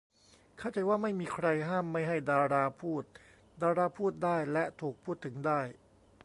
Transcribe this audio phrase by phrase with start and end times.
[0.57, 3.03] เข้าใจว่าไม่มีใครห้ามไม่ให้ดาราพูด
[3.61, 5.59] ดาราพูดได้ และถูกพูดถึงได้